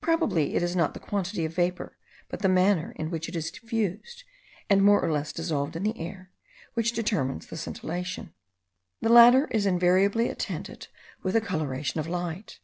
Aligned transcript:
Probably 0.00 0.56
it 0.56 0.62
is 0.64 0.74
not 0.74 0.92
the 0.92 0.98
quantity 0.98 1.44
of 1.44 1.54
vapour, 1.54 1.96
but 2.28 2.40
the 2.42 2.48
manner 2.48 2.94
in 2.96 3.10
which 3.10 3.28
it 3.28 3.36
is 3.36 3.52
diffused, 3.52 4.24
and 4.68 4.82
more 4.82 5.00
or 5.00 5.12
less 5.12 5.32
dissolved 5.32 5.76
in 5.76 5.84
the 5.84 5.96
air, 6.00 6.32
which 6.74 6.90
determines 6.94 7.46
the 7.46 7.56
scintillation. 7.56 8.34
The 9.02 9.08
latter 9.12 9.46
is 9.52 9.64
invariably 9.64 10.28
attended 10.28 10.88
with 11.22 11.36
a 11.36 11.40
coloration 11.40 12.00
of 12.00 12.08
light. 12.08 12.58